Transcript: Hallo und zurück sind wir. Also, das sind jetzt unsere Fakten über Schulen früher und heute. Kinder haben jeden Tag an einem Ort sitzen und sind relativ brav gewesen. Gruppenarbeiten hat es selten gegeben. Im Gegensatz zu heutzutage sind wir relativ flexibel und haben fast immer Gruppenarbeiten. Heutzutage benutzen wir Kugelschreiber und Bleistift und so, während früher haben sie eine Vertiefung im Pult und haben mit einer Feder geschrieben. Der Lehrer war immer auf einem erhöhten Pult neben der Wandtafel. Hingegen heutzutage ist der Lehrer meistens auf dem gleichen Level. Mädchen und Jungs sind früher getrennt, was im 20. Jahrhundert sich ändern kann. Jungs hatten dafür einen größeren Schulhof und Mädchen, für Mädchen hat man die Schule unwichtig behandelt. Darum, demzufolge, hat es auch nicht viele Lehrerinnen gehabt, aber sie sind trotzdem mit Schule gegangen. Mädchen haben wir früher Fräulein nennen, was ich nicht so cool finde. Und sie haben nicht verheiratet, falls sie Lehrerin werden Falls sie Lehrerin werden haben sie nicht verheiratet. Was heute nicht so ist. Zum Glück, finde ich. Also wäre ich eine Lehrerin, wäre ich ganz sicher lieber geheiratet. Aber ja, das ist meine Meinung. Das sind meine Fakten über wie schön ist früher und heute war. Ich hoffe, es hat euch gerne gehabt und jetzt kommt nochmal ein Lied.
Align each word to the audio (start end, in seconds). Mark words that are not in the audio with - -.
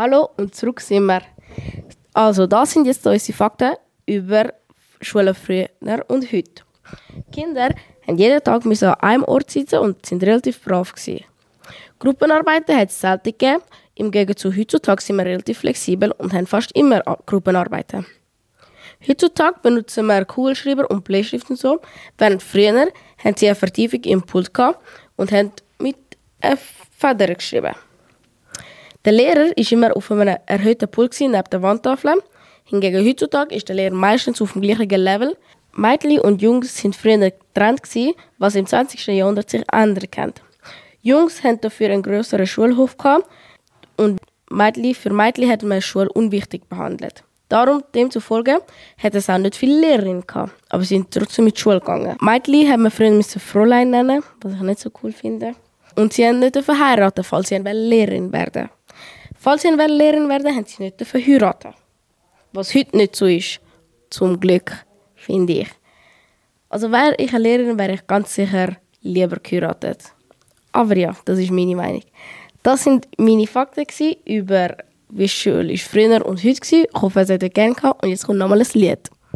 Hallo 0.00 0.30
und 0.36 0.54
zurück 0.54 0.80
sind 0.80 1.06
wir. 1.06 1.22
Also, 2.14 2.46
das 2.46 2.70
sind 2.70 2.86
jetzt 2.86 3.04
unsere 3.04 3.36
Fakten 3.36 3.72
über 4.06 4.54
Schulen 5.00 5.34
früher 5.34 5.70
und 6.06 6.32
heute. 6.32 6.62
Kinder 7.32 7.70
haben 8.06 8.16
jeden 8.16 8.40
Tag 8.44 8.64
an 8.64 8.94
einem 9.00 9.24
Ort 9.24 9.50
sitzen 9.50 9.80
und 9.80 10.06
sind 10.06 10.22
relativ 10.22 10.62
brav 10.62 10.94
gewesen. 10.94 11.24
Gruppenarbeiten 11.98 12.76
hat 12.76 12.90
es 12.90 13.00
selten 13.00 13.32
gegeben. 13.32 13.60
Im 13.96 14.12
Gegensatz 14.12 14.42
zu 14.42 14.56
heutzutage 14.56 15.02
sind 15.02 15.16
wir 15.16 15.24
relativ 15.24 15.58
flexibel 15.58 16.12
und 16.12 16.32
haben 16.32 16.46
fast 16.46 16.70
immer 16.76 17.02
Gruppenarbeiten. 17.26 18.06
Heutzutage 19.04 19.58
benutzen 19.62 20.06
wir 20.06 20.24
Kugelschreiber 20.24 20.88
und 20.88 21.02
Bleistift 21.02 21.50
und 21.50 21.58
so, 21.58 21.80
während 22.18 22.44
früher 22.44 22.86
haben 23.24 23.36
sie 23.36 23.48
eine 23.48 23.56
Vertiefung 23.56 24.04
im 24.04 24.22
Pult 24.22 24.52
und 25.16 25.32
haben 25.32 25.50
mit 25.80 25.96
einer 26.40 26.56
Feder 26.56 27.34
geschrieben. 27.34 27.74
Der 29.04 29.12
Lehrer 29.12 29.50
war 29.50 29.72
immer 29.72 29.96
auf 29.96 30.10
einem 30.10 30.36
erhöhten 30.46 30.88
Pult 30.88 31.18
neben 31.20 31.44
der 31.52 31.62
Wandtafel. 31.62 32.20
Hingegen 32.64 33.06
heutzutage 33.06 33.54
ist 33.54 33.68
der 33.68 33.76
Lehrer 33.76 33.94
meistens 33.94 34.42
auf 34.42 34.54
dem 34.54 34.62
gleichen 34.62 34.88
Level. 34.88 35.36
Mädchen 35.72 36.18
und 36.20 36.42
Jungs 36.42 36.76
sind 36.76 36.96
früher 36.96 37.30
getrennt, 37.30 37.82
was 38.38 38.56
im 38.56 38.66
20. 38.66 39.06
Jahrhundert 39.06 39.50
sich 39.50 39.62
ändern 39.72 40.10
kann. 40.10 40.32
Jungs 41.00 41.44
hatten 41.44 41.60
dafür 41.60 41.90
einen 41.90 42.02
größeren 42.02 42.46
Schulhof 42.46 42.96
und 43.96 44.20
Mädchen, 44.50 44.94
für 44.94 45.10
Mädchen 45.10 45.48
hat 45.48 45.62
man 45.62 45.78
die 45.78 45.82
Schule 45.82 46.10
unwichtig 46.12 46.68
behandelt. 46.68 47.22
Darum, 47.48 47.84
demzufolge, 47.94 48.60
hat 49.02 49.14
es 49.14 49.30
auch 49.30 49.38
nicht 49.38 49.54
viele 49.54 49.80
Lehrerinnen 49.80 50.26
gehabt, 50.26 50.52
aber 50.70 50.82
sie 50.82 50.96
sind 50.96 51.10
trotzdem 51.12 51.44
mit 51.44 51.58
Schule 51.58 51.78
gegangen. 51.78 52.16
Mädchen 52.20 52.70
haben 52.70 52.82
wir 52.82 52.90
früher 52.90 53.22
Fräulein 53.22 53.90
nennen, 53.90 54.24
was 54.40 54.54
ich 54.54 54.60
nicht 54.60 54.80
so 54.80 54.90
cool 55.02 55.12
finde. 55.12 55.54
Und 55.94 56.12
sie 56.12 56.26
haben 56.26 56.40
nicht 56.40 56.56
verheiratet, 56.56 57.24
falls 57.24 57.48
sie 57.48 57.56
Lehrerin 57.56 58.32
werden 58.32 58.70
Falls 59.38 59.62
sie 59.62 59.68
Lehrerin 59.68 60.28
werden 60.28 60.54
haben 60.54 60.66
sie 60.66 60.82
nicht 60.82 61.00
verheiratet. 61.00 61.74
Was 62.52 62.74
heute 62.74 62.96
nicht 62.96 63.14
so 63.14 63.26
ist. 63.26 63.60
Zum 64.10 64.40
Glück, 64.40 64.72
finde 65.14 65.52
ich. 65.52 65.68
Also 66.68 66.90
wäre 66.90 67.14
ich 67.18 67.32
eine 67.32 67.42
Lehrerin, 67.42 67.78
wäre 67.78 67.92
ich 67.92 68.06
ganz 68.06 68.34
sicher 68.34 68.76
lieber 69.02 69.36
geheiratet. 69.36 70.12
Aber 70.72 70.96
ja, 70.96 71.14
das 71.24 71.38
ist 71.38 71.50
meine 71.50 71.76
Meinung. 71.76 72.02
Das 72.62 72.84
sind 72.84 73.06
meine 73.16 73.46
Fakten 73.46 73.86
über 74.24 74.76
wie 75.10 75.28
schön 75.28 75.70
ist 75.70 75.84
früher 75.84 76.24
und 76.26 76.42
heute 76.42 76.60
war. 76.60 76.78
Ich 76.78 77.02
hoffe, 77.02 77.20
es 77.20 77.30
hat 77.30 77.42
euch 77.42 77.52
gerne 77.52 77.74
gehabt 77.74 78.02
und 78.02 78.10
jetzt 78.10 78.26
kommt 78.26 78.38
nochmal 78.38 78.60
ein 78.60 78.66
Lied. 78.74 79.08